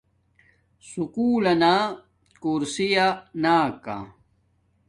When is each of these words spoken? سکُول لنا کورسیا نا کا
سکُول 0.89 1.41
لنا 1.45 1.75
کورسیا 2.43 3.07
نا 3.41 3.55
کا 3.83 3.97